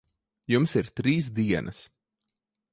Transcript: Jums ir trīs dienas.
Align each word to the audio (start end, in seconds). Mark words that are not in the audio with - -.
Jums 0.53 0.73
ir 0.81 0.89
trīs 1.01 1.29
dienas. 1.41 1.85